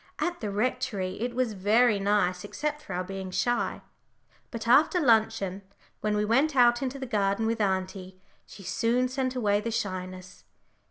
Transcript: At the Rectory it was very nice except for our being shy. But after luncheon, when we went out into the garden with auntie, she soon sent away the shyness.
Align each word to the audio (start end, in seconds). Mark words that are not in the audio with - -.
At 0.17 0.39
the 0.39 0.49
Rectory 0.49 1.19
it 1.21 1.35
was 1.35 1.53
very 1.53 1.99
nice 1.99 2.43
except 2.43 2.81
for 2.81 2.93
our 2.95 3.03
being 3.03 3.29
shy. 3.29 3.83
But 4.49 4.67
after 4.67 4.99
luncheon, 4.99 5.61
when 5.99 6.17
we 6.17 6.25
went 6.25 6.55
out 6.55 6.81
into 6.81 6.97
the 6.97 7.05
garden 7.05 7.45
with 7.45 7.61
auntie, 7.61 8.19
she 8.47 8.63
soon 8.63 9.09
sent 9.09 9.35
away 9.35 9.61
the 9.61 9.69
shyness. 9.69 10.43